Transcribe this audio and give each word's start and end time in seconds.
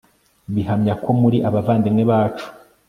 bihamya 0.53 0.93
ko 1.03 1.09
muri 1.21 1.37
abavandimwe 1.47 2.03
bacu 2.11 2.45